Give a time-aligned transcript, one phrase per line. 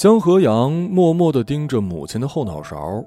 [0.00, 3.04] 江河阳默默地盯着母亲的后脑勺，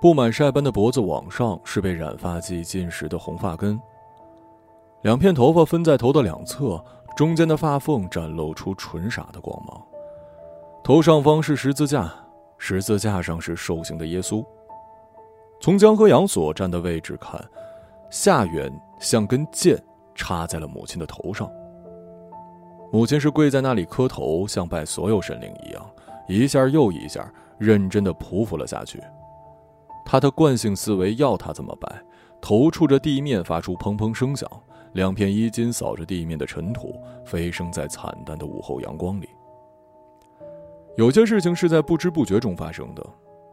[0.00, 3.78] 布满晒斑的脖子往上是被染发剂浸湿的红发根。
[5.02, 6.82] 两片头发分在头的两侧，
[7.14, 9.78] 中间的发缝展露出纯傻的光芒。
[10.82, 12.10] 头上方是十字架，
[12.56, 14.42] 十字架上是受刑的耶稣。
[15.60, 17.38] 从江河阳所站的位置看，
[18.08, 19.78] 下缘像根剑
[20.14, 21.52] 插在了母亲的头上。
[22.90, 25.86] 母亲是跪在那里磕头，像拜所有神灵一样，
[26.28, 29.02] 一下又一下，认真的匍匐了下去。
[30.04, 32.02] 他的惯性思维要他怎么拜，
[32.40, 34.48] 头触着地面发出砰砰声响，
[34.92, 39.28] 两片衣襟扫着地面的尘土，飞升在惨淡的午后阳光里。
[40.96, 43.06] 有些事情是在不知不觉中发生的。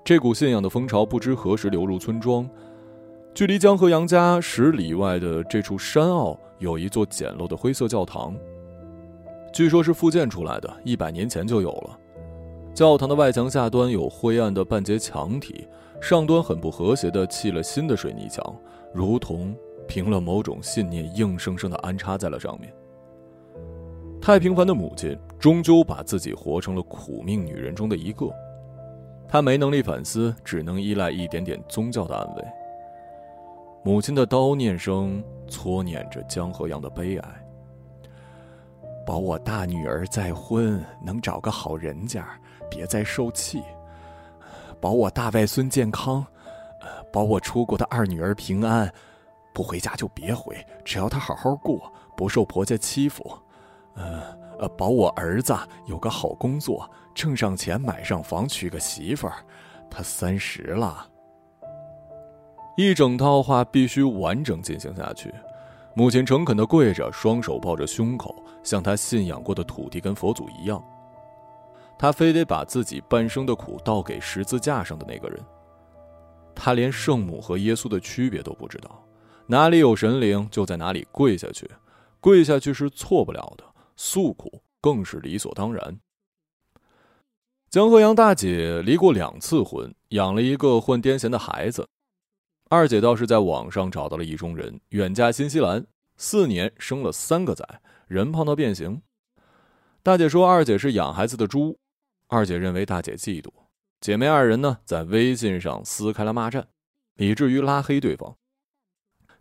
[0.03, 2.49] 这股信仰的风潮不知何时流入村庄。
[3.33, 8.33] 距离江河杨家十里外的这处山坳，有一座简陋的灰色教堂。
[9.53, 11.99] 据说是复建出来的，一百年前就有了。
[12.75, 15.65] 教堂的外墙下端有灰暗的半截墙体，
[16.01, 18.43] 上端很不和谐的砌了新的水泥墙，
[18.93, 19.55] 如同
[19.87, 22.73] 凭了某种信念，硬生生的安插在了上面。
[24.21, 28.29] 太平凡的母亲，终究把自己活成了苦命女人中的一个。
[29.25, 32.43] 她没能力反思，只能依赖一点点宗教的安慰。
[33.85, 37.41] 母亲的叨念声搓捻着江河样的悲哀。
[39.05, 42.27] 保我大女儿再婚能找个好人家，
[42.75, 43.61] 别再受气；
[44.81, 46.25] 保我大外孙健康，
[47.09, 48.91] 保我出国的二女儿平安。
[49.53, 53.23] 不回家就别回，只要她好好过，不受婆家欺负。
[53.95, 55.55] 呃，保我儿子
[55.87, 56.89] 有个好工作。
[57.13, 59.35] 挣上钱买上房娶个媳妇儿，
[59.89, 61.07] 他三十了。
[62.75, 65.33] 一整套话必须完整进行下去。
[65.93, 70.83] 母亲诚恳的跪着，双手抱着胸口，像他信仰过的土地跟佛祖一样。
[71.97, 75.39] 他非得把自己半生的苦倒给十字架上的那个人。
[76.53, 79.05] 他连圣母和耶稣的区别都不知道，
[79.47, 81.69] 哪里有神灵就在哪里跪下去，
[82.19, 83.63] 跪下去是错不了的，
[83.95, 85.99] 诉苦更是理所当然。
[87.69, 91.85] 江河阳大姐离过两次婚，养了一个患癫痫的孩子。
[92.69, 95.85] 二姐倒是在网上找到了意中人，远嫁新西兰，
[96.15, 99.01] 四年生了三个崽，人胖到变形。
[100.01, 101.77] 大姐说二姐是养孩子的猪，
[102.27, 103.51] 二姐认为大姐嫉妒，
[104.01, 106.67] 姐妹二人呢在微信上撕开了骂战，
[107.15, 108.35] 以至于拉黑对方。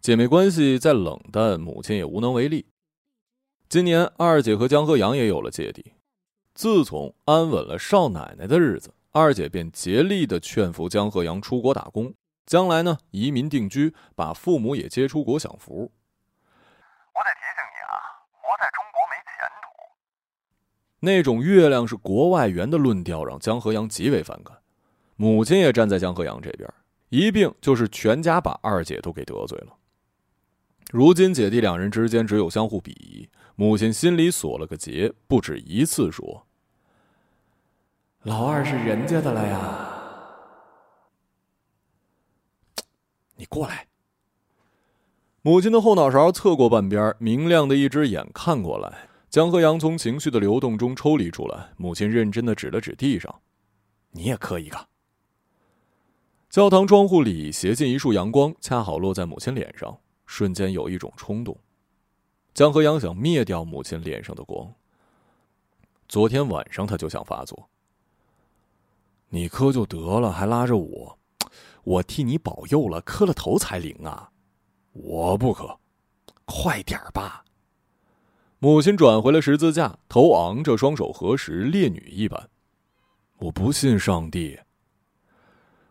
[0.01, 2.67] 姐妹关系再冷淡，母亲也无能为力。
[3.71, 5.95] 今年二姐和江河阳也有了芥蒂。
[6.55, 15.75] 自从安稳了少奶奶的日子，二姐便竭力的劝服江河阳出国打工，将来呢移民定居，把父母也接出国享福。
[15.81, 17.97] 我得提醒你啊，
[18.31, 19.67] 活在中国没前途。
[21.05, 24.57] 那种月亮是国外圆的论调让江河阳极为反感，
[25.17, 26.69] 母亲也站在江河阳这边，
[27.11, 29.69] 一并就是全家把二姐都给得罪了。
[30.91, 33.29] 如今姐弟两人之间只有相互鄙夷。
[33.57, 36.45] 母亲心里锁了个结，不止一次说
[38.25, 39.91] ：“老二是人家的了呀。”
[43.37, 43.87] 你过来。
[45.43, 49.09] 母亲的后脑勺侧过半边，明亮的一只眼看过来。
[49.35, 53.43] 江河阳从情绪的流动中抽离出来，母亲认真的指了指地上
[54.15, 54.87] ：“你也磕一个。”
[56.49, 61.59] 教堂窗户里斜进一束阳光，恰好落在母亲脸上，瞬间有一种冲动。
[62.55, 64.73] 江河阳想灭掉母亲脸上的光。
[66.09, 67.69] 昨天晚上他就想发作。
[69.31, 71.19] 你磕就得了，还拉着我，
[71.83, 74.31] 我替你保佑了，磕了头才灵啊！
[74.93, 75.77] 我不磕，
[76.45, 77.45] 快点吧。
[78.65, 82.49] 母亲转回了十字架，头昂着，双手合十，烈女一般。
[83.37, 84.59] 我不信上帝。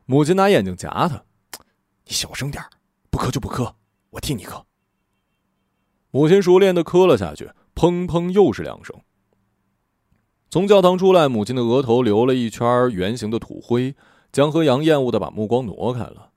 [0.07, 1.23] 母亲拿眼睛夹他，
[2.03, 2.63] 你小声点
[3.11, 3.75] 不磕就不磕，
[4.09, 4.65] 我替你磕。
[6.09, 8.99] 母亲熟练的磕了下去，砰砰又是两声。
[10.49, 13.95] 从教堂出来，母亲的额头留了一圈圆形的土灰。
[14.31, 16.31] 江河阳厌恶的把目光挪开了。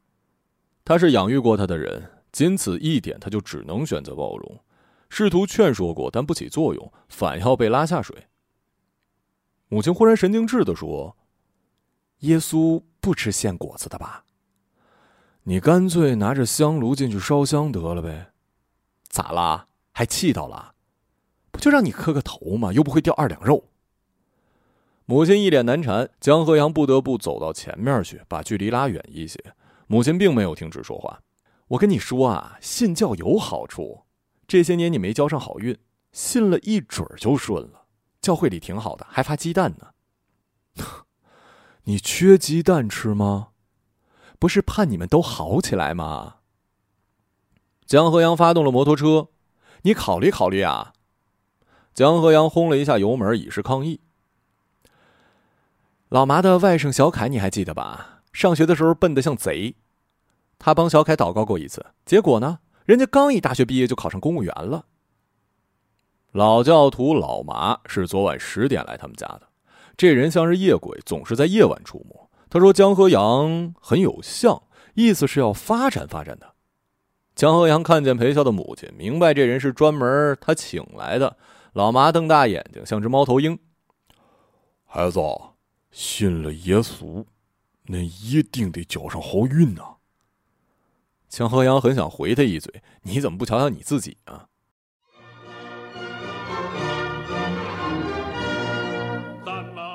[0.85, 4.61] 他是养育过他的人，仅此一点，他就只能选择包容。
[5.09, 8.27] 试图劝说过，但不起作用，反要被拉下水。
[9.69, 11.17] 母亲忽然神经质的说
[12.21, 14.25] ：“耶稣不吃鲜果子的吧？
[15.45, 18.33] 你干脆拿着香炉进去烧香得了呗。”
[19.09, 19.69] 咋啦？
[19.93, 20.75] 还气到了？
[21.51, 22.73] 不就让你磕个头吗？
[22.73, 23.65] 又不会掉二两肉。
[25.07, 29.43] 母亲一脸难缠，江河阳不得不走到前面去，把距离拉远一些。
[29.87, 31.23] 母亲并没有停止说话。
[31.69, 34.06] 我跟你说啊，信教有好处。
[34.47, 35.79] 这些年你没交上好运，
[36.13, 37.87] 信了一准儿就顺了。
[38.21, 40.85] 教会里挺好的，还发鸡蛋呢。
[41.85, 43.49] 你缺鸡蛋吃吗？
[44.39, 46.37] 不是盼你们都好起来吗？
[47.87, 49.29] 江河阳发动了摩托车，
[49.83, 50.93] 你考虑考虑啊！
[51.95, 54.01] 江河阳轰了一下油门，以示抗议。
[56.09, 58.23] 老麻的外甥小凯，你还记得吧？
[58.33, 59.77] 上学的时候笨得像贼，
[60.59, 64.87] 他帮小凯祷告过一次，结果呢，人家刚一大学毕业就考上公务员了。
[66.33, 69.43] 老教徒老麻是昨晚十点来他们家的，
[69.97, 72.31] 这人像是夜鬼，总是在夜晚出没。
[72.49, 74.63] 他说江河阳很有相，
[74.95, 76.55] 意思是要发展发展的。
[77.35, 81.37] 江河阳看见裴笑的母亲，明白这人是专门他请来的。
[81.73, 83.59] 老麻瞪大眼睛，像只猫头鹰。
[84.85, 85.21] 孩子。
[85.93, 87.25] 信了耶稣，
[87.87, 89.96] 那一定得交上好运呐！
[91.29, 94.47] 江河阳很想回他一嘴：“你怎么不瞧瞧你自己啊？”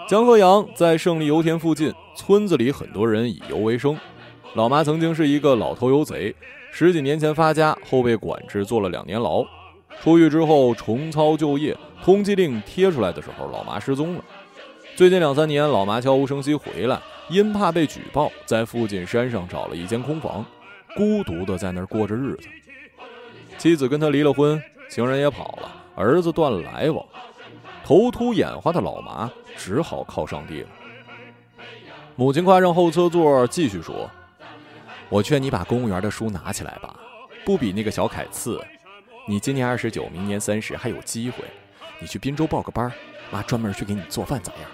[0.07, 3.97] 江河阳在胜利油田附近村子里，很多人以油为生。
[4.55, 6.35] 老妈曾经是一个老头油贼，
[6.69, 9.45] 十几年前发家后被管制，坐了两年牢。
[10.01, 14.23] 出狱之后重操旧业，通缉令贴出来的时候，老妈失踪了。
[14.97, 20.45] 最近两三年，老妈悄无声息回来，因怕被举报，在附近山上找了一间空房，
[20.95, 22.47] 孤独的在那儿过着日子。
[23.57, 27.05] 妻子跟他离了婚，情人也跑了，儿子断了来往，
[27.83, 30.67] 头秃眼花的老麻只好靠上帝了。
[32.15, 34.09] 母亲跨上后车座，继续说
[35.09, 36.95] ：“我劝你把公务员的书拿起来吧，
[37.45, 38.59] 不比那个小凯次。
[39.27, 41.43] 你今年二十九，明年三十，还有机会。
[41.99, 42.91] 你去滨州报个班，
[43.31, 44.69] 妈专门去给你做饭，咋样？”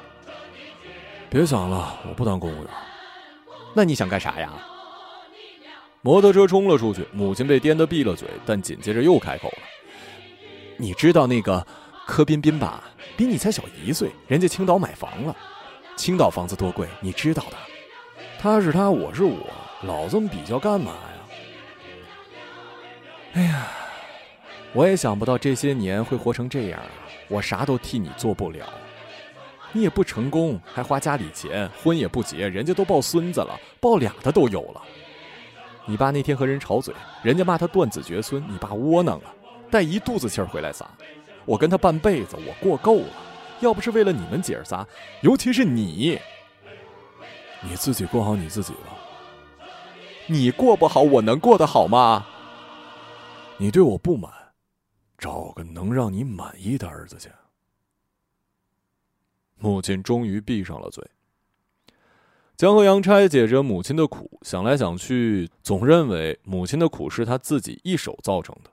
[1.29, 2.67] 别想了，我不当公务员。
[3.73, 4.51] 那你想干啥呀？
[6.07, 9.57] 摩托车冲了出去，母亲被颠得闭了嘴，但紧接着又开口了
[10.79, 11.67] ：“你知道那个
[12.05, 12.81] 柯彬彬吧？
[13.17, 15.35] 比你才小一岁，人家青岛买房了。
[15.97, 17.57] 青岛房子多贵，你知道的。
[18.39, 19.37] 他是他，我是我，
[19.81, 21.19] 老这么比较干嘛呀？
[23.33, 23.67] 哎呀，
[24.71, 26.87] 我也想不到这些年会活成这样啊！
[27.27, 28.65] 我啥都替你做不了。”
[29.73, 34.81] 你也不成功，还花家里钱，婚也不结，人家都抱孙子了，抱俩的都有了。
[35.89, 36.93] 你爸那天和人吵嘴，
[37.23, 39.33] 人家骂他断子绝孙，你爸窝囊啊，
[39.71, 40.85] 带一肚子气儿回来撒。
[41.45, 43.07] 我跟他半辈子，我过够了。
[43.61, 44.85] 要不是为了你们姐儿仨，
[45.21, 46.19] 尤其是你，
[47.63, 48.93] 你自己过好你自己吧。
[50.27, 52.27] 你过不好，我能过得好吗？
[53.57, 54.29] 你对我不满，
[55.17, 57.29] 找个能让你满意的儿子去。
[59.57, 61.03] 母亲终于闭上了嘴。
[62.57, 68.71] 江河阳拆解着母亲的苦，想来想去，总认为母亲的苦是他自己一手造成的。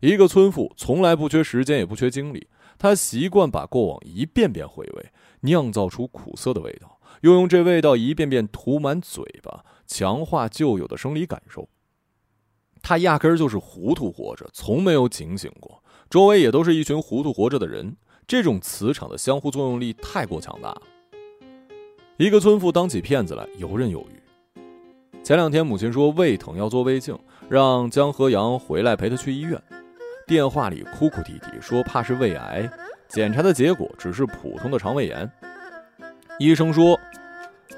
[0.00, 2.48] 一个村妇从来不缺时间，也不缺精力，
[2.78, 11.68] 她习惯把过往一遍遍回味，酿造出苦涩的味道，又用这味道一遍遍涂满嘴巴，强化旧有的生理感受。
[12.80, 17.94] 他压根儿就是糊涂活着，从没有警醒过，周围也都是一群糊涂活着的人。
[18.26, 20.74] 这种磁场的相互作用力太过强大。
[22.20, 24.62] 一个村妇当起骗子来游刃有余。
[25.24, 27.18] 前两天母亲说胃疼要做胃镜，
[27.48, 29.58] 让江河阳回来陪她去医院。
[30.26, 32.70] 电话里哭哭啼啼说怕是胃癌，
[33.08, 35.26] 检查的结果只是普通的肠胃炎。
[36.38, 36.94] 医生说，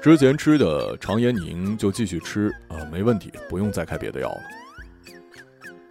[0.01, 4.41] 之前吃的肠炎宁就继续吃啊，没问题，不用再开别的药了。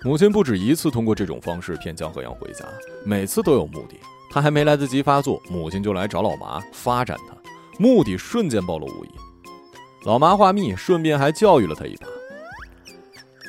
[0.02, 2.66] 母亲不止一次通过这种方式骗江河阳回家，
[3.02, 3.96] 每次都有目的。
[4.30, 7.41] 他还没来得及发作，母亲就来找老麻发展他，
[7.78, 9.10] 目的瞬间暴露无遗。
[10.04, 12.06] 老麻话密，顺便还教育了他一把：“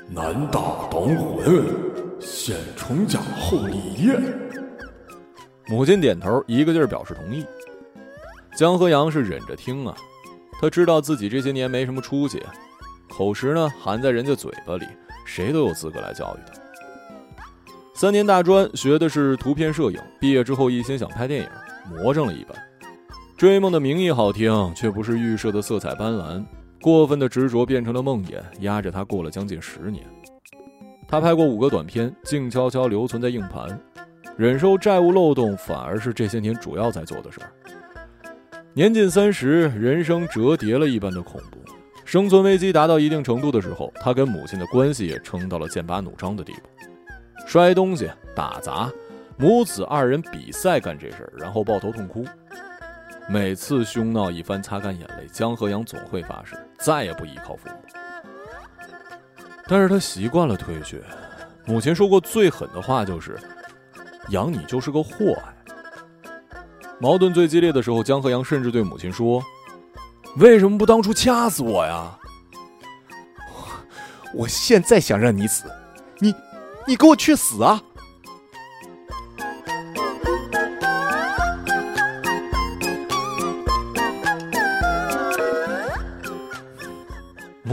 [0.09, 0.59] 男大
[0.91, 1.65] 当婚，
[2.19, 4.19] 先成家后立业。”
[5.67, 7.45] 母亲点头，一个劲儿表示同意。
[8.55, 9.95] 江河阳是忍着听啊，
[10.61, 12.43] 他知道自己这些年没什么出息，
[13.09, 14.85] 口实呢含在人家嘴巴里，
[15.25, 16.61] 谁都有资格来教育他。
[17.95, 21.49] 三年大专学的是图片摄影，毕业之后一心想拍电影，
[21.89, 22.55] 魔怔了一般。
[23.43, 26.41] 追梦的名义好听，却不是预设的色彩斑斓。
[26.81, 30.01] 过分的执着变成了梦魇，压着他过了将近十年。
[31.05, 33.77] 他拍过五个短片，静悄悄留存在硬盘。
[34.37, 37.51] 忍受债务漏洞，反而是这些年主要在做的事儿。
[38.71, 41.59] 年近三十，人生折叠了一般的恐怖。
[42.05, 46.59] 生存危机达到一定程度的时候，他跟母亲的关系也撑到了剑拔弩张的地步。
[47.45, 48.89] 摔东西、打砸，
[49.35, 52.23] 母子二人比赛干这事儿，然后抱头痛哭。
[53.29, 57.75] 每次凶闹一番，擦干眼泪，江河阳总会发誓再也不依靠父母。
[59.67, 61.01] 但是他习惯了退却。
[61.65, 63.39] 母亲说过最狠的话就是
[64.29, 65.53] ：“养你就是个祸害。”
[66.99, 69.41] 矛盾最激烈的时候，江河阳甚至对母亲说
[70.35, 72.19] ：“为什么不当初掐死我呀？
[74.33, 75.63] 我现在想让你死，
[76.19, 76.35] 你，
[76.85, 77.81] 你给我去死啊！”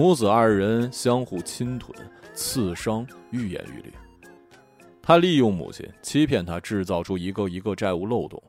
[0.01, 1.95] 母子二人相互侵吞、
[2.33, 3.93] 刺伤，愈演愈烈。
[5.03, 8.43] 他利用母亲，欺骗他，制造出一个一个债务漏洞，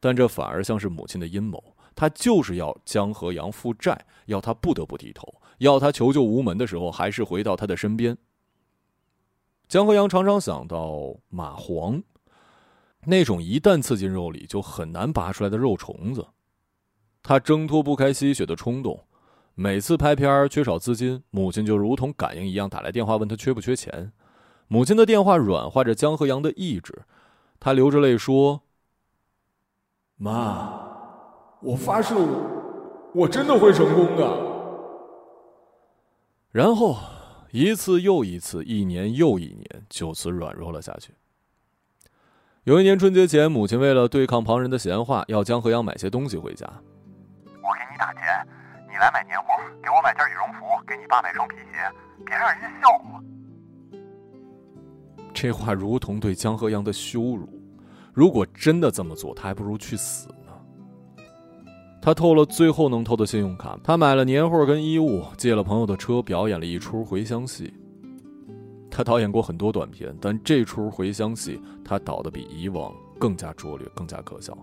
[0.00, 1.62] 但这反而像是母亲的阴谋。
[1.94, 8.16] 他就是要江河阳负债，要他不得不低头，要他求救无门的时候，还是回到他的身边。
[9.68, 12.02] 江河阳常常想到蚂蟥，
[13.04, 16.26] 那种一旦刺进肉里就很难拔出来的肉虫子，
[17.22, 18.98] 他挣脱不开吸血的冲动。
[19.56, 24.12] 每次拍片缺少资金，母亲就如同感应一样打来电话问他缺不缺钱。
[24.66, 27.02] 母亲的电话软化着江河阳的意志，
[27.60, 28.62] 他流着泪说
[30.18, 30.72] ：“妈，
[31.62, 34.54] 我发誓，我我真的会成功的。”
[36.50, 36.96] 然后
[37.52, 41.14] 一次又一次，一年又一年，就此软弱了下去。
[42.64, 46.66] 有一年春节前，母亲为了对抗旁人的闲话，要江河阳买些东西回家。
[47.44, 48.13] 我给你打钱。
[48.94, 49.46] 你来买年货，
[49.82, 51.90] 给我买件羽绒服，给你爸买双皮鞋，
[52.24, 53.20] 别让人家笑话。
[55.34, 57.48] 这话如同对江河阳的羞辱。
[58.12, 61.24] 如果真的这么做，他还不如去死呢。
[62.00, 67.74] 他透了最后能透的信用卡，他买了年货跟衣物，借了朋友的车，表演了一出回乡戏。
[68.92, 74.56] 他导演过很多短片，但这出回乡戏，他导的比以往更加拙劣，更加可笑。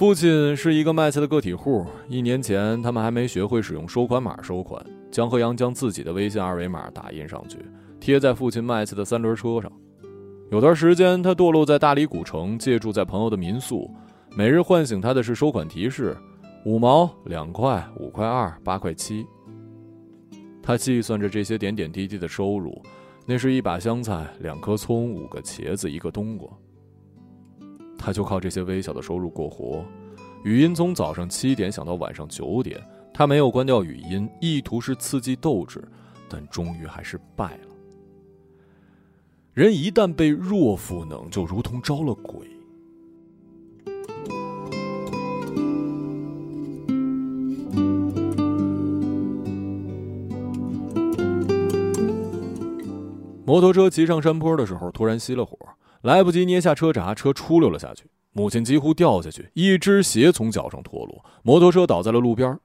[0.00, 1.86] 父亲是一个卖菜的个体户。
[2.08, 4.82] 一年前，他们还没学会使用收款码收款。
[5.10, 7.58] 江河阳将自己的微信二维码打印上去，
[8.00, 9.70] 贴在父亲卖菜的三轮车上。
[10.50, 13.94] 有段时间，他堕落在大理古城，借住在朋友的民宿。
[14.34, 16.16] 每日唤醒他的是收款提示：
[16.64, 19.26] 五毛、两块、五块二、八块七。
[20.62, 22.80] 他计算着这些点点滴滴的收入，
[23.26, 26.48] 那是一把香菜、两颗葱、五个茄子、一个冬瓜。
[28.02, 29.84] 他就靠这些微小的收入过活，
[30.42, 32.80] 语音从早上七点响到晚上九点，
[33.12, 35.86] 他没有关掉语音，意图是刺激斗志，
[36.26, 37.68] 但终于还是败了。
[39.52, 42.48] 人一旦被弱赋能，就如同招了鬼。
[53.44, 55.58] 摩托车骑上山坡的时候，突然熄了火。
[56.02, 58.04] 来不及捏下车闸，车出溜了下去。
[58.32, 62.58] 母亲几乎掉下去，一只鞋从脚上脱落，摩托车倒在了路边。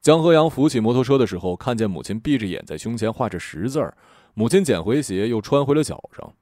[0.00, 3.96] 江河阳扶起摩托车的时候，看见母亲闭着眼在胸前画着十字儿。
[4.34, 6.34] 母亲捡回鞋，又穿回了脚上。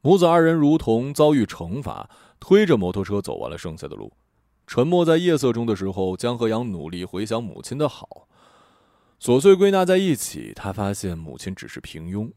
[0.00, 4.12] 母子二人如同遭遇惩罚，推着摩托车走完了剩下的路。
[4.66, 8.28] 沉默在夜色中的时候，江河阳努力回想母亲的好，
[9.20, 12.30] 琐碎归纳在一起，他发现母亲只是平庸。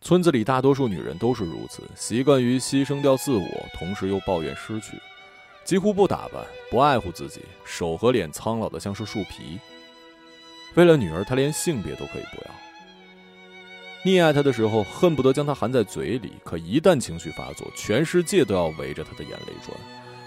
[0.00, 4.96] 村子里大多数女人都是如此，习惯于牺牲掉自我，同时又抱怨失去，
[5.64, 9.58] 几乎不打扮，不爱护自己，手和脸苍老的像是树皮。
[10.74, 12.50] 为了女儿，她连性别都可以不要。
[14.04, 19.76] 溺爱她的时候，恨不得将她含在嘴里，可一旦情绪发作，全世界都要围着她的眼泪转。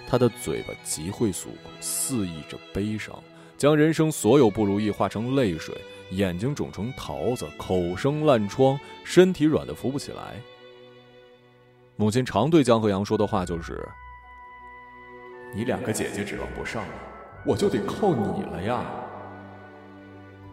[0.05, 3.17] 她的嘴巴极会诉苦，肆意着悲伤，
[3.57, 5.73] 将人生所有不如意化成泪水。
[6.11, 10.35] 眼睛肿成桃子，口生烂疮，身体软的扶不起来。
[11.95, 13.87] 母亲常对江河阳说的话就是
[15.55, 16.93] ：“你两个姐姐指望不上了，
[17.45, 18.83] 我就得靠你了呀。”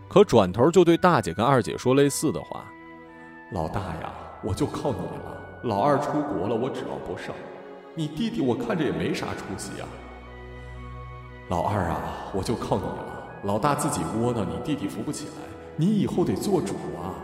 [0.09, 2.65] 可转头就对大姐跟二姐说类似的话
[3.53, 4.12] ：“老大呀，
[4.43, 5.61] 我就靠你了。
[5.65, 7.35] 老二出国了，我指望不上。
[7.95, 9.87] 你弟弟我看着也没啥出息呀。
[11.49, 15.33] 老二啊，我就靠你了。”老大自己窝囊，你弟弟扶不起来，
[15.76, 17.14] 你以后得做主啊！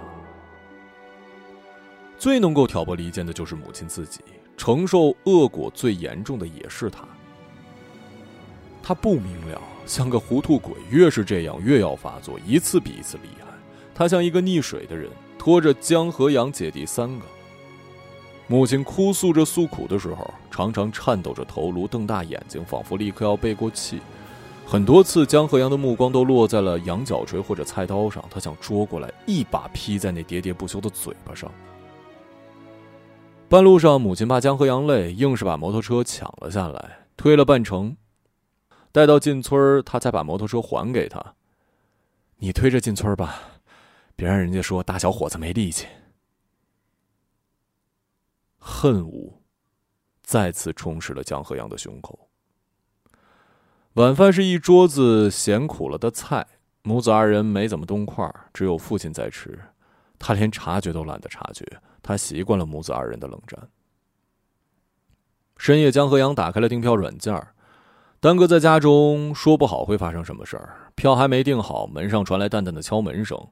[2.17, 4.21] 最能够挑拨离间的就是母亲自己，
[4.57, 7.05] 承受恶果最严重的也是她。
[8.83, 13.47] 她不明了，像个糊涂鬼，越是这样越要发作，一次比一次厉害。
[13.95, 17.25] 她像一个溺水的人，拖着江河阳姐弟三个。
[18.47, 24.01] 母亲哭诉着诉苦的时候，常常颤抖着头颅，瞪大眼睛，仿佛立刻要背过气。
[24.67, 31.51] 很多次，江河阳的目光都落在了羊角锤或者菜刀上，他想捉过来一把劈在那喋喋不休的嘴巴上。
[33.49, 37.97] 半路上，母亲怕江河阳累，硬是把摩托车抢了下来，推了半程。
[38.91, 41.35] 待到进村他才把摩托车还给他。
[42.39, 43.39] 你推着进村吧，
[44.17, 45.87] 别让人家说大小伙子没力气。
[48.59, 49.41] 恨无，
[50.23, 52.24] 再次充斥了江河阳的胸口。
[53.95, 56.45] 晚饭是一桌子咸苦了的菜，
[56.83, 59.57] 母子二人没怎么动筷，只有父亲在吃。
[60.19, 61.65] 他连察觉都懒得察觉，
[62.03, 63.69] 他习惯了母子二人的冷战。
[65.57, 67.55] 深夜，江河阳打开了订票软件儿，
[68.19, 70.91] 耽搁在家中，说不好会发生什么事儿。
[70.97, 73.49] 票还没订好，门上传来淡淡的敲门声：“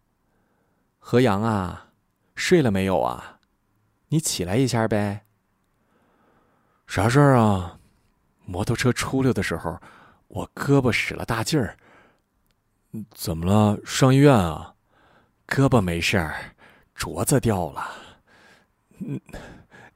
[0.98, 1.90] 河阳啊，
[2.34, 3.38] 睡了没有啊？
[4.08, 5.24] 你起来一下呗。
[6.88, 7.78] ”“啥事儿啊？”
[8.44, 9.78] 摩托车出溜的时候，
[10.32, 11.76] 我胳膊使了大劲儿。
[13.14, 13.78] 怎么了？
[13.84, 14.74] 上医院啊？
[15.46, 16.54] 胳膊没事儿。
[16.94, 17.90] 镯子掉了，
[18.98, 19.20] 嗯，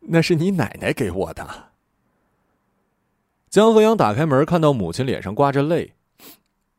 [0.00, 1.69] 那是你奶奶给我的。
[3.49, 5.95] 江河阳打开门，看到母亲脸上挂着泪，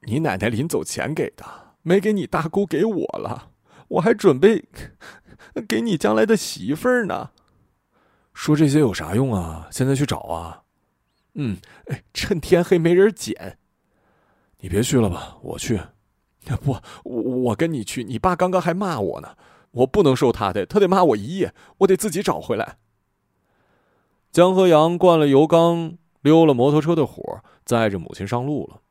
[0.01, 1.45] 你奶奶临走前给的，
[1.81, 3.51] 没给你大姑，给我了。
[3.87, 4.65] 我还准备
[5.65, 7.29] 给你将来的媳妇儿呢。
[8.33, 9.69] 说这些有啥用啊？
[9.71, 10.63] 现在去找啊。
[11.37, 11.57] 嗯，
[12.13, 13.57] 趁天黑没人捡。
[14.59, 15.79] 你别去了吧，我去。
[16.63, 18.03] 不，我我跟你去。
[18.03, 19.35] 你爸刚刚还骂我呢。
[19.71, 22.77] 我不能受他的，他得骂我一夜，我得自己找回来。
[24.31, 28.81] 江河阳灌了油缸，溜了摩托车的火，载着母亲上路了。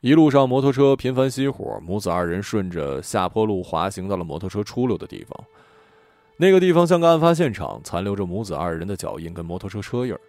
[0.00, 5.44] 一路上，摩托车频繁熄火，母子二人顺着下坡路滑行到了摩托车出溜的地方。
[6.38, 10.20] 那个地方像个案发现场，残留着母子二人的脚印跟摩托车车印儿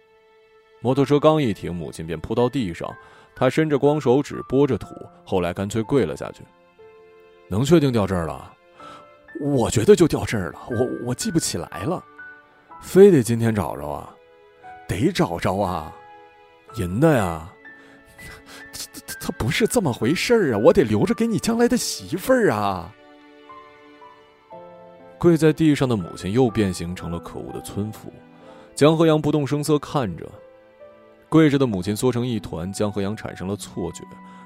[0.80, 2.88] 摩托车刚一停，母亲便扑到地上，
[3.34, 4.88] 他伸着光手指拨着土，
[5.24, 6.42] 后来干脆跪了下去。
[7.48, 8.52] 能确定掉这儿了？
[9.40, 12.04] 我觉得就掉这儿了，我我记不起来了，
[12.80, 14.14] 非得今天找着啊，
[14.88, 15.92] 得找着啊，
[16.76, 17.48] 银的呀，
[18.72, 22.92] 他他他不是这么回事儿啊，我得留着给你将来的媳妇儿啊。
[25.18, 28.12] 跪在地上的母亲又变形成了可恶的村妇，
[28.74, 30.30] 江河阳不动声色看着，
[31.28, 34.02] 跪着的母亲缩成一团，江河阳产生了错觉，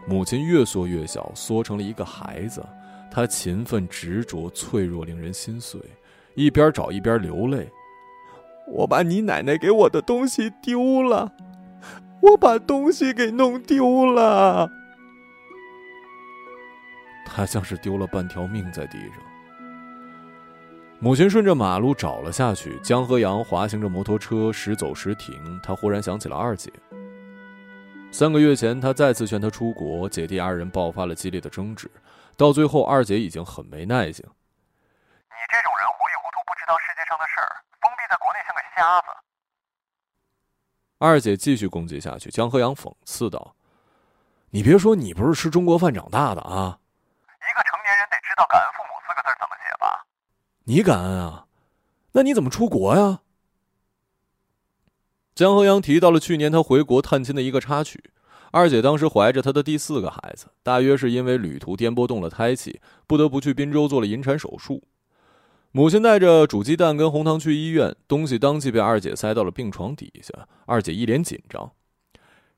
[0.06, 2.64] 母亲越缩越小，缩成了一个孩子。
[3.10, 5.80] 他勤奋执着，脆弱，令人心碎，
[6.34, 7.70] 一边找一边流泪。
[8.66, 11.32] 我把你奶奶给我的东西丢了，
[12.20, 14.70] 我把东西给弄丢了。
[17.26, 19.31] 他像是丢了半条命在地上。
[21.02, 25.60] 母亲顺着马路找了下去，江河阳滑行着摩托车，时走时停。
[25.60, 26.72] 他忽然想起了二姐。
[28.12, 31.90] 三个月前，他再次劝她出国，姐弟二人爆发了激烈的争执。
[32.36, 34.24] 到最后，二姐已经很没耐性。
[34.24, 39.08] 你这种人糊里糊涂，不知道世界上的事儿，封闭在国内像个瞎子。
[40.98, 43.56] 二姐继续攻击下去，江河阳讽刺道
[44.54, 46.78] ：“你别说，你不是吃中国饭长大的啊！
[47.26, 50.06] 一个成年人得知道‘感恩父母’四个字怎么写吧？
[50.64, 51.46] 你感恩啊？
[52.12, 53.20] 那你怎么出国呀？”
[55.34, 58.10] 江河阳提到了去年他回国探亲的一个插曲。
[58.50, 64.82] 二姐当时怀着她的第四个孩子，大约是因为旅途颠簸动了胎气，不得不去滨州做了引产手术。
[65.70, 70.46] 母亲带着煮鸡蛋跟红糖去医院，东西当即被二姐塞到了病床底下。
[70.66, 71.72] 二姐一脸紧张，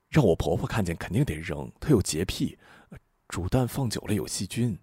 [0.09, 2.59] 让我婆婆看见肯定得扔，她有洁癖，
[3.29, 4.77] 煮蛋放久了有细菌。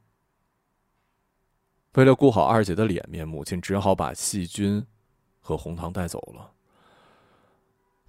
[1.93, 4.87] 为了顾好二姐的脸面，母亲只好把细菌
[5.39, 6.51] 和红糖带走了。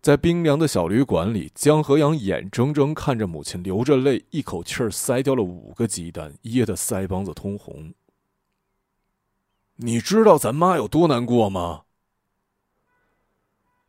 [0.01, 7.95] 在冰凉的小旅馆里，江河阳眼睁睁看着母亲流着泪，一口气儿塞掉了五个鸡蛋，噎得腮帮子通红。
[9.77, 11.85] 你知道咱妈有多难过吗？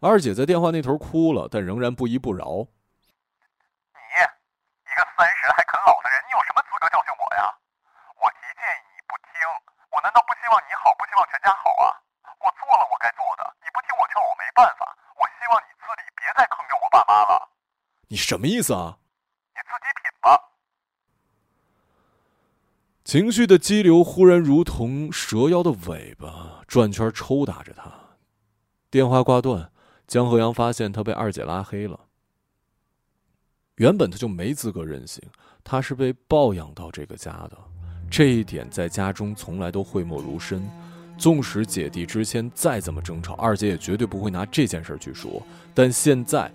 [0.01, 2.65] 二姐在电话那头哭了，但仍然不依不饶。
[3.93, 3.99] 你
[4.85, 7.49] 一个三十还啃老的人，你有什么资格教训我呀？
[8.21, 9.33] 我提建议你不听，
[9.89, 11.97] 我难道不希望你好，不希望全家好啊？
[12.37, 14.85] 我做了我该做的，你不听我劝，我没办法。
[15.15, 17.47] 我希望你自立，别再坑着我爸妈了。
[18.13, 18.99] 你什么意思啊？
[19.55, 20.39] 你自己品吧。
[23.03, 27.91] 情绪的激流忽然如同蛇妖的尾巴，转圈抽打着他。
[28.91, 29.71] 电话挂断，
[30.05, 31.99] 江河阳发现他被二姐拉黑了。
[33.77, 35.19] 原本他就没资格任性，
[35.63, 37.57] 他是被抱养到这个家的，
[38.11, 40.63] 这一点在家中从来都讳莫如深。
[41.17, 45.41] 纵使姐弟之间再怎么争吵，二姐也绝对不会拿这件事去说。
[45.73, 46.51] 但现在，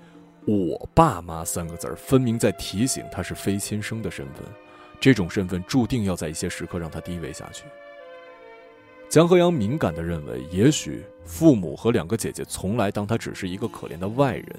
[0.49, 4.43] 我爸妈三个字儿分明在提醒他是非亲生的身份，
[4.99, 7.65] 这种身份注定要在一些时刻让他低微下去。
[9.11, 14.57] 江河阳敏感地认为，也许父母和两个姐姐从来当他只是一个可怜的外人，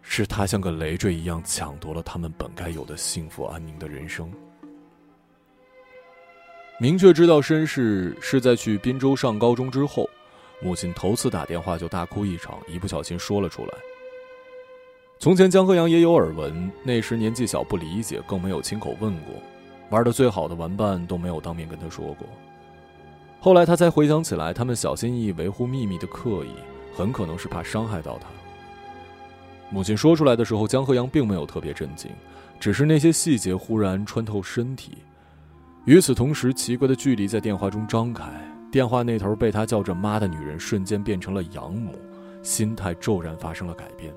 [0.00, 4.32] 是他像个累赘一样抢夺了他们本该有的幸福安宁的人生。
[6.80, 10.08] 明确知道身世是在去滨州上高中之后，
[10.62, 13.74] 母亲头次打电话就大哭一场，一不小心说了出来。
[15.18, 19.34] 从前江河阳也有耳闻，那时年纪小不理解，更没有亲口问过。
[19.88, 22.28] 玩的最好的玩伴都没有当面跟他说过。
[23.40, 26.50] 后来他才回想起来，他们小心翼翼维护秘密的刻意，
[26.94, 28.28] 很可能是怕伤害到他。
[29.70, 32.10] 母亲说出来的时候，江河阳并没有特别震惊，
[32.60, 34.98] 只是那些细节忽然穿透身体。
[35.86, 38.24] 与此同时，奇怪的距离在电话中张开，
[38.70, 41.92] 电话那头被他叫着妈的女人瞬间变成了养母，
[42.42, 44.12] 心态骤然发生了改变。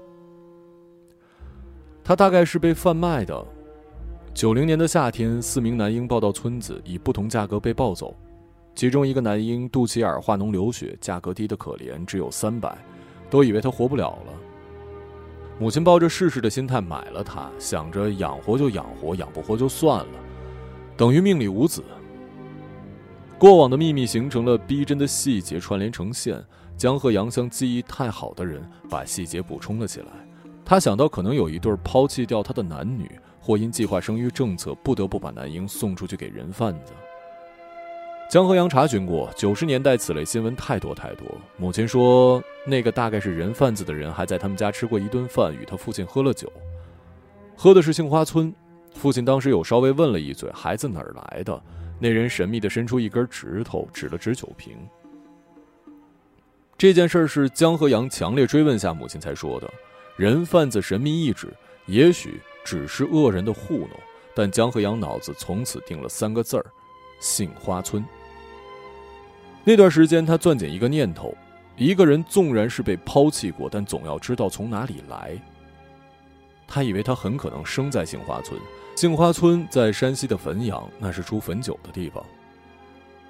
[2.10, 3.46] 他大概是被贩卖的。
[4.34, 8.18] 九零年的夏天，四名男婴抱到村子，以不同价格被抱走。
[8.74, 12.76] 其中一个男婴肚脐眼化脓流血，价格低得可怜，只有三百，
[13.30, 14.34] 都以为他活不了了。
[15.60, 20.20] 母亲抱着试试的心态买了他，想着养活就养活，养不活就算了，
[20.98, 21.84] 等于命里无子。
[23.38, 26.44] 过往的秘密形成了逼真的细节串联成线。
[26.76, 30.08] 江和杨像记忆太好的人，把细节补充了起来。
[30.70, 36.94] 他想到，可能有一对抛弃掉他的男女，或因计划生育政策不得不把男婴送出去给人贩子。
[38.30, 41.26] 江河阳查询过，九十年代此类新闻太多太多。
[41.58, 46.48] 母亲说，那个大概是人贩子的人，还在他们家吃过一顿饭，与他父亲喝了酒，
[47.58, 48.54] 喝的是杏花村。
[48.94, 51.60] 父亲当时有稍微问了一嘴：“孩子哪儿来的？”
[51.98, 54.78] 那人神秘地伸出一根指头，指了指酒瓶。
[56.78, 59.68] 这件事是江河阳强烈追问下，母亲才说的。
[60.20, 61.48] 人贩子神秘一指，
[61.86, 63.92] 也许只是恶人的糊弄，
[64.36, 66.66] 但江河阳脑子从此定了三个字儿：
[67.22, 68.04] 杏花村。
[69.64, 71.34] 那段时间，他攥紧一个念头：
[71.78, 75.42] 一个人纵然是被抛弃过，但总要知道从哪里来。
[76.68, 78.60] 他以为他很可能生在杏花村，
[78.98, 82.22] 杏花村在山西的汾阳，那是出汾酒的地方。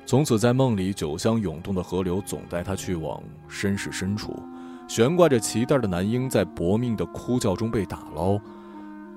[0.07, 4.41] 从此，在梦里，酒香涌动的河流总带他去往身世深处。
[4.89, 8.39] 悬挂着脐带的男婴在搏命的哭叫中被打捞，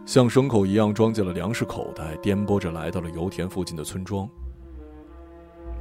[0.05, 4.29] 像牲口一样装进了粮食口袋，颠簸着来到了油田附近的村庄。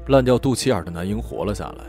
[0.07, 1.83] 烂掉肚脐眼的男婴活了下来。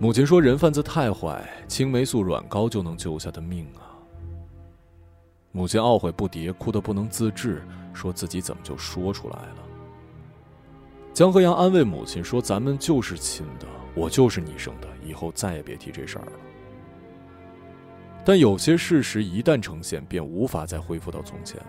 [0.00, 3.94] 母亲说：“人贩子太坏，青霉素软膏就能救下的命啊。”
[5.52, 7.62] 母亲懊悔不迭，哭得不能自制，
[7.94, 9.56] 说自己怎么就说出来了。
[11.14, 16.32] 江河阳安慰母亲说：“咱们就是亲的，我就是你生的，以后再也别提这事儿了。”
[18.26, 21.60] 但有些事实一旦呈现，便无法再恢复到从前。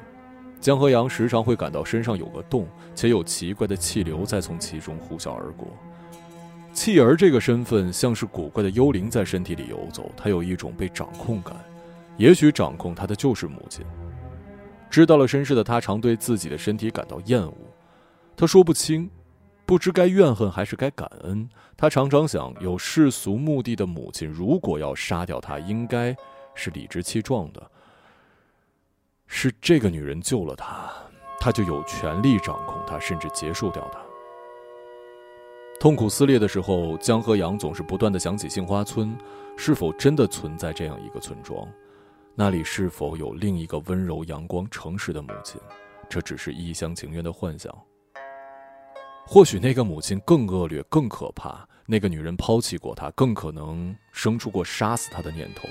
[0.60, 5.68] 江河阳时常会感到身上有个洞，且有奇怪的气流在从其中呼啸而过。
[6.74, 11.56] 弃儿这个身份像是古怪的幽灵在身体里游走，他有一种被掌控感。
[12.18, 13.86] 也许掌控他的就是母亲。
[14.90, 17.54] 知道了身世的他，常对自己的身体感到厌恶。
[18.36, 19.08] 他说不清，
[19.64, 21.48] 不知该怨恨还是该感恩。
[21.78, 26.18] 他常常想，有世俗目的的母亲，如果要杀掉他，应该。
[26.58, 27.72] 是理直气壮的，
[29.28, 30.92] 是这个女人救了他，
[31.40, 34.00] 他就有权利掌控她，甚至结束掉她。
[35.80, 39.16] 痛苦撕裂的时候，江河阳总是不断的想起杏花村，
[39.56, 41.68] 是否真的存在这样一个村庄？
[42.34, 45.62] 那里是否有另一个温柔、阳光、诚实的母亲？
[46.10, 47.72] 这只是一厢情愿的幻想。
[49.28, 55.68] 或许那个母亲更恶劣、更可怕，那个女人抛弃过他，更可能生出过杀死他的念头。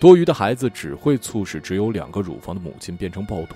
[0.00, 3.54] 多余的孩子只会促使只有两个乳房的母亲变成暴徒。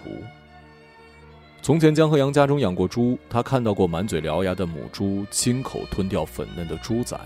[1.60, 7.18] 从前，江河阳家中养过猪，他看到过满嘴獠牙的母猪亲口吞掉粉嫩的猪仔，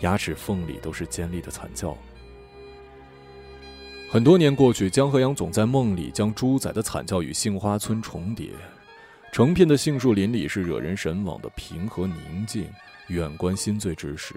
[0.00, 1.96] 牙齿缝里都是尖利的惨叫。
[4.08, 8.50] 很多年过去，江河阳总在梦里将猪仔的惨叫与杏花村重叠。
[9.32, 12.66] 成片的杏树林里是惹人神往的平和宁静，
[13.08, 14.34] 远观心醉之时。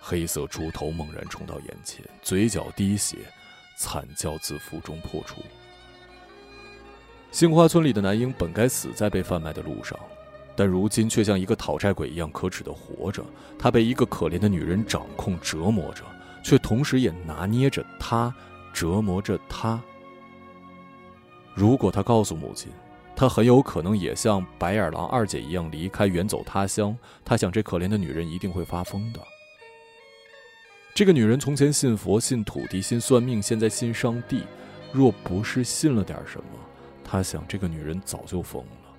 [0.00, 3.16] 黑色猪头猛然冲到眼前，嘴角滴血，
[3.76, 5.42] 惨叫自腹中破出。
[7.30, 9.98] 杏花村里的男婴本该死在被贩卖的路上，
[10.56, 13.22] 但如今却像一个讨债鬼一样可耻的活着。
[13.58, 16.02] 他被一个可怜的女人掌控折磨着，
[16.42, 18.34] 却同时也拿捏着他，
[18.72, 19.78] 折磨着他。
[21.54, 22.72] 如果他告诉母亲，
[23.14, 26.96] 他很有可能也像白眼狼二姐一样离开，远走他乡。
[27.24, 29.20] 他想，这可怜的女人一定会发疯的。
[30.98, 34.42] 这个女人从前信佛、信土地、信算命，现在信上帝。
[34.90, 36.58] 若不是信了点什么，
[37.04, 38.96] 他想这个女人早就疯了。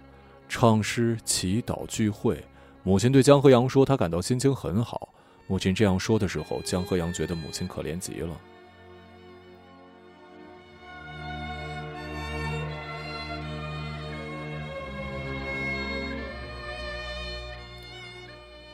[0.47, 2.41] 唱诗、祈祷、聚会，
[2.83, 5.13] 母亲对江河阳说，她感到心情很好。
[5.45, 8.37] 母亲这样说的时候，江河阳觉得母亲可怜极了。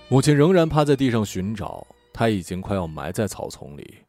[0.10, 1.88] 母亲仍然趴在地上寻找。
[2.18, 4.06] 他已经快要埋在草丛里，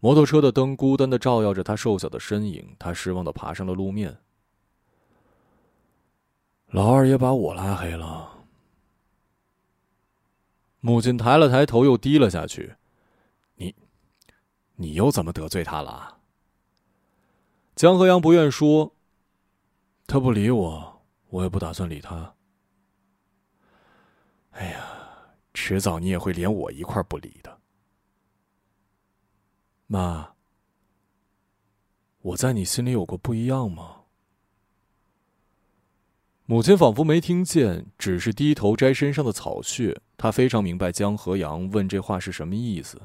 [0.00, 4.18] 摩托车的灯孤单的照耀着他瘦小的身影，他失望的爬上了路面。
[6.66, 8.44] 老二也把我拉黑了。
[10.80, 12.74] 母亲抬了抬头，又低了下去。
[13.54, 13.72] 你，
[14.74, 16.18] 你又怎么得罪他了？
[17.76, 18.92] 江河阳不愿说。
[20.08, 22.34] 他不理我，我也不打算理他。
[24.50, 24.84] 哎呀，
[25.62, 27.60] 迟早你也会连我一块不理的。
[29.86, 30.32] 妈，
[32.22, 34.04] 我在你心里有过不一样吗？
[36.46, 40.00] 母亲仿佛没听见，只是低头摘身上的草屑。
[40.16, 42.98] 她非常明白江河阳问这话是什么意思。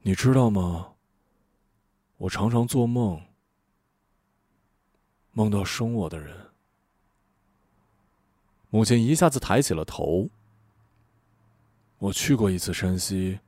[0.00, 0.94] 你知道吗？
[2.16, 3.22] 我常常做梦，
[5.30, 6.50] 梦到生我的人。
[8.68, 10.28] 母亲一下子抬起了头。
[12.02, 13.38] 我去过一次山西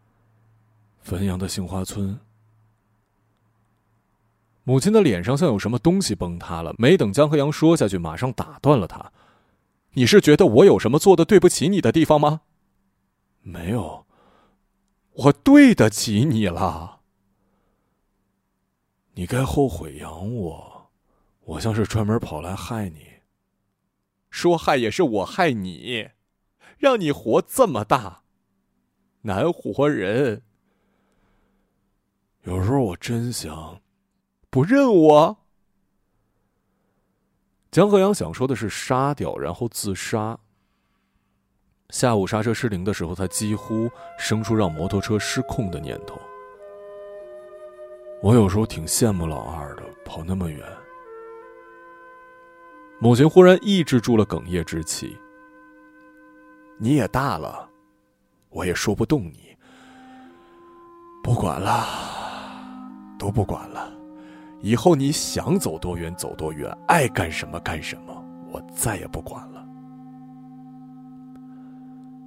[1.02, 2.20] 汾阳的杏花村。
[4.62, 9.12] 母亲的脸上像有什么东西崩塌了，没等江河阳说下去，马上打断了他
[9.94, 12.42] ：“你是觉得我有什么做的对不起你的地方吗
[13.42, 14.06] ？”“没有，
[15.14, 17.00] 我对得起你了。
[19.14, 20.90] 你该后悔养我，
[21.40, 23.14] 我像是专门跑来害你。
[24.30, 26.10] 说害也是我害你，
[26.78, 28.22] 让你活这么大，
[29.24, 30.42] 难活人。
[32.42, 33.80] 有时候我真想。”
[34.50, 35.36] 不认我。
[37.72, 40.38] 江河阳想说的是杀掉，然后自杀。
[41.90, 46.20] 下午刹车失灵的时候，他几乎生出让摩托车失控的念头。
[48.22, 50.64] 我有时候挺羡慕老二的，跑那么远。
[53.00, 55.18] 母亲忽然抑制住了哽咽之气。
[56.78, 57.68] 你也大了，
[58.54, 59.54] 我也说不动你。
[61.22, 61.84] 不管了，
[63.18, 63.92] 都不管了。
[64.62, 69.62] 以后你想走多远走多远，爱干什么干什么，我再也不管了。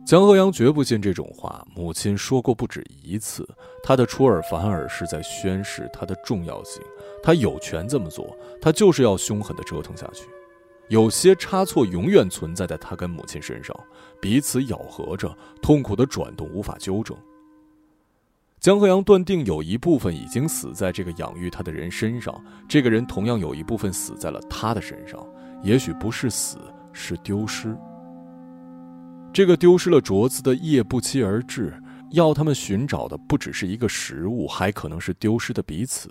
[0.06, 3.48] 江河阳绝不信这种话，母亲说过不止一次，
[3.84, 6.82] 他的出尔反尔是在宣示他的重要性，
[7.22, 10.26] 他有权这么做，他就是要凶狠的折腾下去。
[10.88, 13.76] 有些差错永远存在在他跟母亲身上，
[14.22, 17.18] 彼此咬合着，痛苦的转动，无法纠正。
[18.60, 22.34] 江河阳断定有一部分已经死在这个养育他的人身上，
[22.68, 25.24] 这个人同样有一部分死在了他的身上，
[25.62, 26.58] 也许不是死，
[26.92, 27.78] 是丢失。
[29.32, 31.72] 这个丢失了镯子的夜不期而至，
[32.12, 36.10] 要他们寻找的不只是一个食物，还可能是丢失的彼此。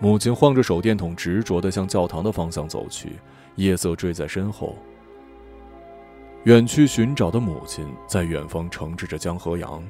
[0.00, 3.12] 母亲晃着手电筒，执着地向教堂的方向走去，
[3.54, 4.76] 夜色追在身后。
[6.44, 9.82] 远去寻找的母亲在远方惩治着江河阳。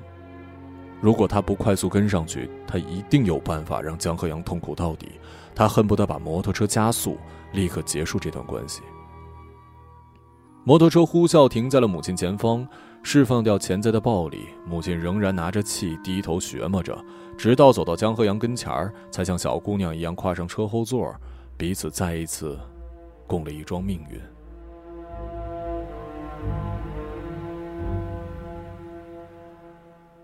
[1.01, 5.13] 如果他不快速跟上去，他一定有办法让江河阳痛苦到底。
[5.55, 7.19] 他恨不得把摩托车加速，
[7.53, 8.83] 立刻结束这段关系。
[10.65, 12.67] 摩托车呼啸停在了母亲前方，
[13.03, 14.47] 释放掉潜在的暴力。
[14.67, 16.99] 母亲仍然拿着气，低头学摸着，
[17.37, 21.15] 直到走到江河阳跟前儿，才像小姑娘一样跨上车后座，
[21.57, 22.59] 彼此再一次
[23.27, 24.21] 共了一桩命运。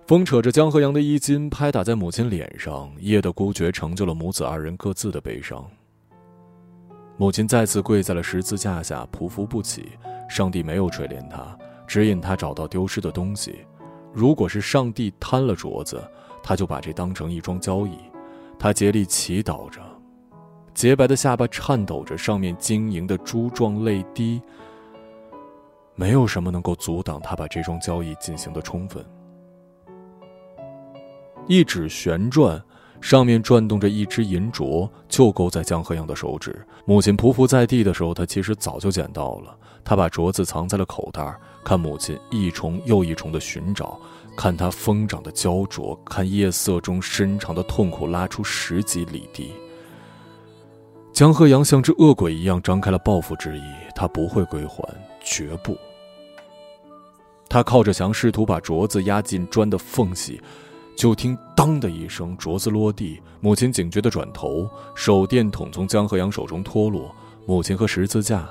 [0.07, 2.93] 风扯着江河阳的衣襟，拍打在母亲脸上。
[2.99, 5.65] 夜的孤绝成就了母子二人各自的悲伤。
[7.17, 9.93] 母亲再次跪在了十字架下，匍匐不起。
[10.29, 13.65] 上帝没有垂怜他，指引他找到丢失的东西。
[14.13, 16.03] 如果是上帝贪了镯子，
[16.43, 17.97] 他就把这当成一桩交易。
[18.59, 19.81] 他竭力祈祷着，
[20.75, 24.43] 洁白的下巴颤抖着，上面晶莹的珠状泪滴。
[25.95, 29.03] 没有什么能够阻挡他把这桩交易进行的充分。
[31.47, 32.63] 一指旋转，
[33.01, 36.67] 上面转动着一只银镯，就勾在江河阳的手指。
[36.87, 39.57] 母亲匍匐在地的时候，他其实早就捡到了。
[39.85, 44.01] 他把镯子藏在了口袋，看母亲一重又一重的寻找，
[44.35, 49.53] 看他疯长的焦灼，看夜色中深长的痛苦拉出十几里地。
[51.13, 53.63] 江河阳像只恶鬼一样张开了报复之意，
[53.95, 54.83] 他不会归还，
[55.23, 55.77] 绝不。
[57.51, 60.41] 他靠着墙，试图把镯子压进砖的缝隙。
[60.97, 63.21] 就听“当”的一声，镯子落地。
[63.41, 67.15] 母亲警觉地转头，手电筒从江河阳手中脱落，
[67.47, 68.49] 母亲和十字架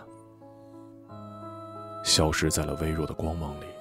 [2.03, 3.72] 消失在了微弱的光芒里。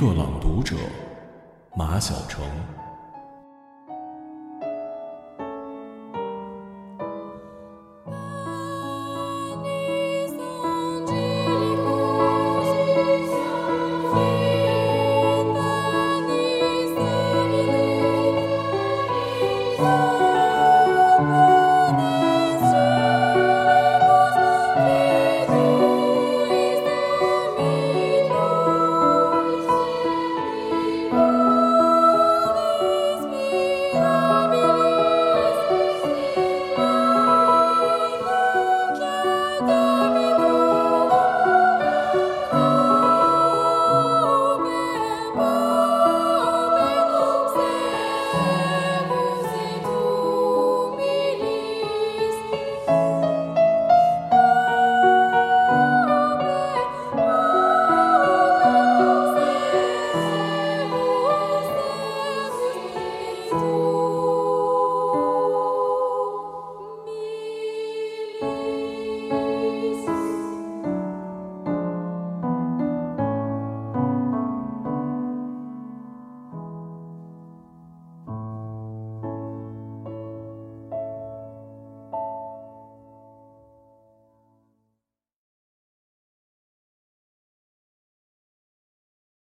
[0.00, 0.76] 个朗读者，
[1.76, 2.40] 马晓成。